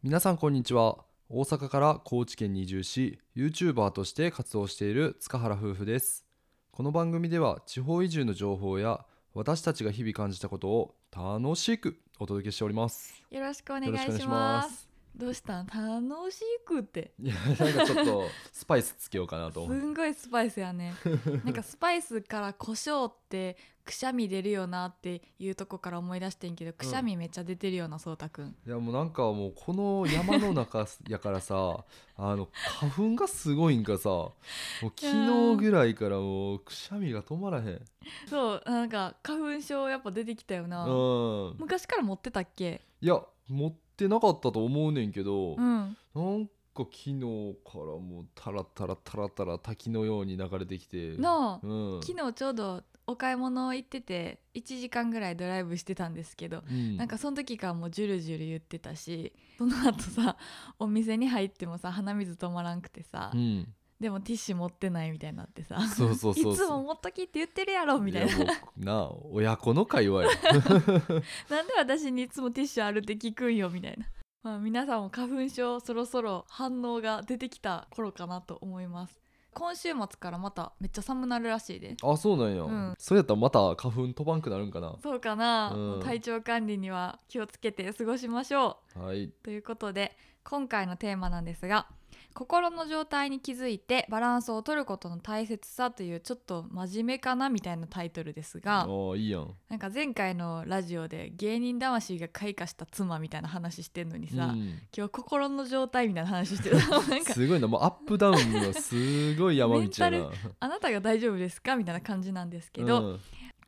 [0.00, 0.98] 皆さんこんにちは。
[1.28, 6.24] 大阪から高知県に移住し YouTuber として活動している塚原夫婦です。
[6.70, 13.24] この番組では地方移住の情報や私たちが日々感じたことを楽しくお届けしております。
[13.28, 14.87] よろしくお願いします。
[15.16, 15.62] どうした？
[15.62, 17.12] ん楽しくって。
[17.20, 20.94] いやなんかちょっと スパイスつけようかなとす思うんごいスパイスやね。
[21.44, 28.54] なんかスパイスから胡椒ってくしゃみ出るよなっていうとこから思い出してんけど、くしゃみめっちゃ出てるよな、そうたくん。
[28.66, 31.84] いやもうなんかもうこの山の中やからさ
[32.16, 34.34] あの花粉がすごいんかさも
[34.82, 37.80] う昨日ぐらいからもうくしゃみが止まらへん
[38.28, 40.84] そう、なんか花粉症やっぱ出てきたよな。
[40.84, 42.82] うん昔から持ってたっけ？
[43.00, 45.96] いや持ってなかったと思うねんけど、うん。
[46.14, 47.20] なんか昨日
[47.64, 52.00] からもうタラタラタラタラ滝のように流れてきてなあ、うん。
[52.02, 56.96] 昨日ちょうどお買い物行ってて1時間ぐらいドライブしてたんですけどうん。
[56.96, 60.36] なんかその時からもうジュルジュル言ってたしその後さ
[60.78, 68.54] お店に入ってもさ鼻水止まらんくてさ、うんでもティッシュ持ってないみたいになってさそうそうそういつも持っときって言ってるやろみたいな。
[68.76, 70.28] なあ親子の会話や。
[71.50, 74.06] なんで私にいつもティッシュあるって聞くんよみたいな、
[74.44, 79.20] まあ、皆さんも花粉症そろそろ反応が出てきた頃かなと思います。
[79.52, 81.96] 今週末からまためっちゃ寒なるらしいで。
[82.00, 82.94] あそうなんや、うん。
[82.98, 84.94] それやったらまた花粉飛ばんくなるんかな。
[85.02, 86.00] そうかな、うん。
[86.00, 89.00] 体調管理には気をつけて過ごしましょう。
[89.02, 89.28] はい。
[89.42, 91.88] ということで今回のテーマなんですが
[92.34, 99.54] 心の状態に気づいてバランスを取ることの大切さというちょっと真面目かなみたいなタイトルですがああいいやん。
[99.68, 104.78] なんか前回のラジオで芸人魂が開花した妻みたいな話してんのにさ、うん。
[104.96, 110.10] 今日心の状態みたいな話してる なんかすごいなもうアップダウンがすごい山道やな。
[110.10, 113.20] メンあなたが大丈夫ですかみたいな感じなんですけど、うん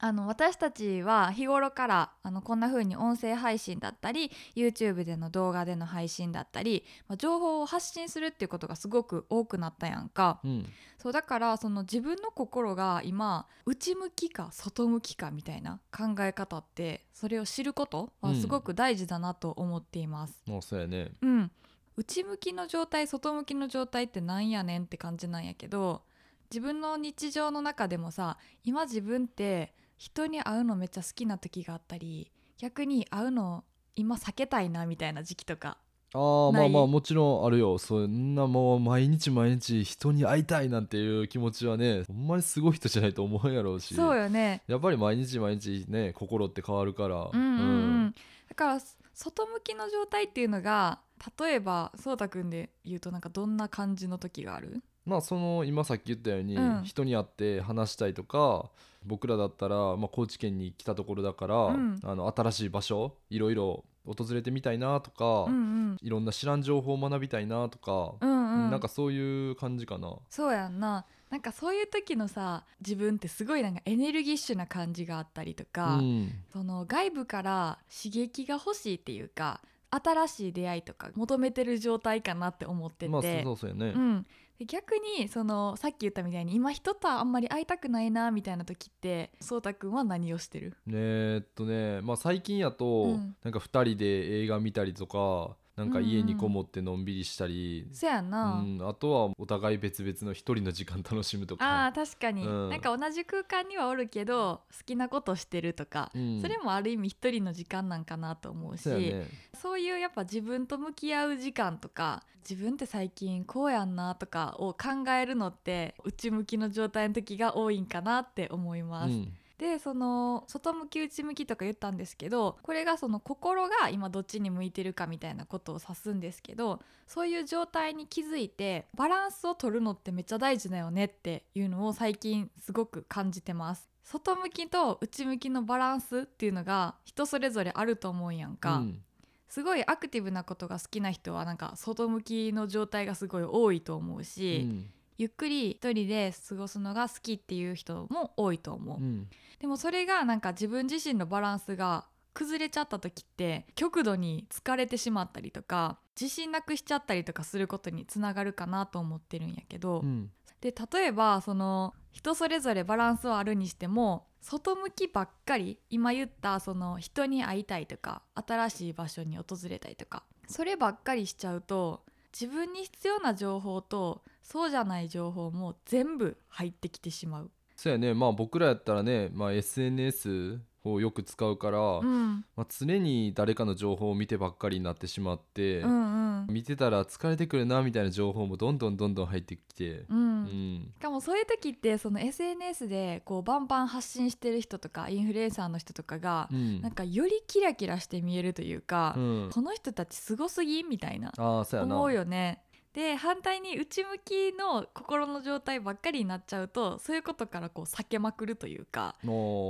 [0.02, 10.40] あの私たちは日頃からあのこんな風に音声配信だったり YouTube での動画での配信だったり、まあ情報を発信するっていうことがすごく多くなったやんか。
[10.42, 10.66] うん。
[10.96, 20.42] そうだからその自分の心が今内向きか外向きかみたいな考え方ってそれを知ることはすごく大事だなと思っています。
[20.46, 21.12] もうそうやね。
[21.20, 21.50] うん、
[21.96, 26.02] 内向きの状態外向きの状態ってなんやねんって感じなんやけど
[26.50, 33.64] 自分の日常の中でもさ今自分って人に会うのめっちゃ好きな時があったり逆に会うの
[33.96, 35.76] 今避けたいなみたいな時期とか
[36.14, 37.76] ああまあまあもちろんあるよ。
[37.76, 43.94] そんなもう毎日毎日人に会いたいなんていう気持ちはねほんまにすごい人じゃないと思うやろうし。
[43.94, 44.62] そうよね。
[44.66, 47.28] やっぱり毎日毎日ね心って変わるから。
[47.30, 47.60] うんうん。
[47.60, 47.62] う
[48.06, 48.14] ん、
[48.48, 48.80] だから
[49.12, 51.00] 外向きの状態っていうのが
[51.38, 54.82] 例えばそうたくんで言うとなんかどんな感じの時がある？
[55.04, 56.84] まあその今さっき言ったように、うん。
[56.84, 58.70] 人に会って話したいとか
[59.04, 62.00] 僕らだったら、まあ、高知県に来たところだから、うん。
[62.02, 65.56] あの新しい場所いろいろ訪れてみたいなとか、うんう
[65.92, 65.96] ん。
[66.00, 68.70] いろんな知らん情報を学びたいなとか、うんうん。
[68.70, 70.16] なんかそういう感じかな。
[70.28, 71.06] そうやんな。
[71.30, 76.32] なんかそういう時のさ自分ってすごいなんかエネルギッシュな感じがあったりとか、うん。
[76.52, 83.92] その外部から刺激が欲しいっていうか新しい出会いとか求めてる状態かなって思ってて、まあそうそうそうやね。
[83.94, 84.28] うん、で
[84.66, 90.76] 逆にそのさっき言ったみたいに今人とあんまり会いたくないなみたいな時ってそうたくんは何をしてる？
[90.86, 93.36] ねえっとね、まあ、最近やと、うん。
[93.42, 98.78] なんか2人で映画見たりとかなんか家にこもってのんびりしたり、そやんうな、ん。
[98.86, 102.02] あとはお互い別々の一人の時間楽しむとあか。
[102.02, 102.68] ー確かに、うん。
[102.68, 106.38] なんか同じ空間にはおるけど好きなことしてるとか、うん。
[106.42, 109.26] それもある意味一人の時間なんかなと思うしそうやね。
[109.54, 119.12] そういうやっぱ自分と向き合う時間とか自分って最近こうやんなとかを考えるのって内向きの状態の時が多いんかなって思います。
[119.12, 133.86] うんでその外向き内向きとか言ったんですけどこれがその心が今どっちに向いてるかみたいなことを指すんですけどそういう状態に気づいてバランスを取るのってめっちゃ大事だよねっていうのを最近すごく感じてます。
[134.02, 139.02] 外向きと内向きのバランスっていうのが人それぞれあると思うんやんか、うん。
[139.46, 149.28] すごいアクティブなことが好きな人はなんか外向きの状態がすごい多いと思うし、うんゆっくり一人で過ごすのが好きっていう人も多いと思う、うん。
[149.58, 160.30] でもそれがなんか自分自身のバランスが崩れちゃった時って極度に疲れてしまったりとか自信なくしちゃったりとかすることにつながるかなと思ってるんやけど、うん。
[160.62, 177.50] で例えばその人それぞれバランスはあるにしても外向きばっかり今言ったその人に会いたいとか新しい場所に訪れたいとかそればっかりしちゃうと自分に必要な情報とそうじゃない情報も全部入ってきてしまう。
[177.76, 182.44] そうやねまあ僕らやったらね、まあ、SNS をよく使うから、うん。
[182.56, 186.54] まあ、常に誰かの情報を見てばっかりになってしまって、うんうん。
[186.54, 190.44] 見てたら疲れてくるなみたいな情報もどんどんどんどん入ってきて、ううん。
[190.44, 190.92] ん。
[190.96, 196.80] しかもそういう時ってその SNS でこうバンバン発信してる人とかインフルエンサーの人とかがうん。
[196.80, 199.50] なんかよりキラキラして見えるというか、うん。
[199.52, 201.32] この人たちすごすぎみたいな。
[201.36, 201.96] ああそうやな。
[201.96, 202.62] 思うよね。
[202.92, 209.16] で反対に内向きの心の状態ばっかりになっちゃうとそういうことからこう避けまくるというか。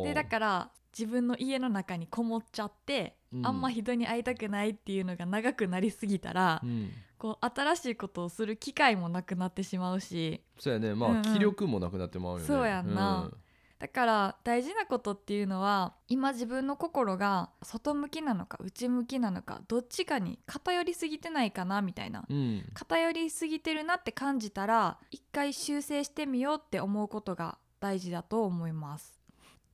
[0.04, 3.46] でだから自分の家の中にこもっちゃって、うん。
[3.46, 6.90] あんま人に会いたくないっていうのが長くなりすぎたら、うん。
[7.16, 10.42] こう新しいことをする機会もなくなってしまうし。
[10.58, 10.94] そうやね。
[10.94, 11.22] まあ、うんうん。
[11.22, 12.44] 気力もなくなってまうよね。
[12.44, 13.30] そうやんな
[13.80, 22.24] だから大事なことっていうのは今自分の心が外向きなのか内向きなのかどっちかに偏りすぎてないかなみたいな。
[22.28, 29.18] うん、うん偏りすぎてるなって感じたら一回修正してみようって思うことが大事だと思います。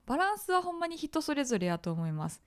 [0.07, 2.41] バランスはほんまに人それぞれやと思います。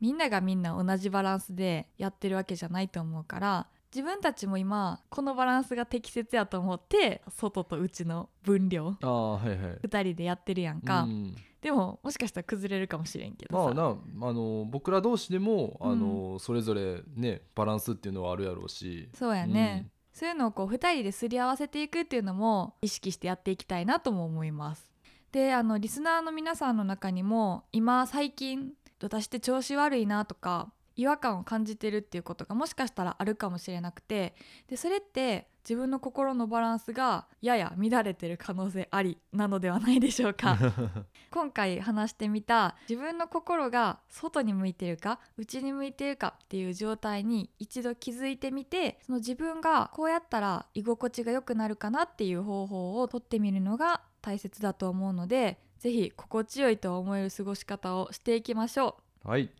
[0.00, 3.66] みんながみんな同じバランスでやってるわけじゃないと思うから
[3.96, 9.58] 自分たちも今このバランスが適切やと思って外と内の分量ああはいはい。
[9.82, 11.34] 2人でやってるやんか、うん。
[11.62, 15.92] でももしかしたら崩れるかもしれんけどさ、まあなあの僕ら同士でも、うん。
[15.92, 19.08] あのそれぞれねバランスっていうのはあるやろうし。
[19.14, 24.92] そうやね、そういうのをこう2人ですり合わせていくっていうのも意識してやっていきたいなとも思います。
[25.32, 28.72] であのリスナーの皆さんの中にも今最近
[29.02, 34.34] 私って調子悪いなとか違和感を感じてるっていうことがもしかしたらあるかもしれなくて
[34.68, 40.56] でそれって自分の心のバランスがやや乱れてる可能性ありなのではないでしょうか。
[41.32, 59.28] 今回話してみた自分の心が外に向いてるか内に向いてるかっていう状態に一度気づいてみてその自分がこうやったら居心地が良くなるかなっていう方法をとってみるのが大切だと思うのでぜひ心地よいと思える過ごし方をしていきましょう。
[59.28, 59.50] はい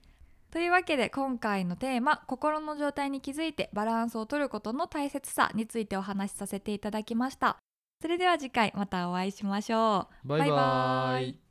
[0.57, 7.59] というわけで今回のテーマ「心の状態に気づいてバランスを取ることの大切さ」についてお話しさせていただきました。
[8.01, 10.29] それでは次回またお会いしましょう。
[10.29, 11.46] バイバイバイバイ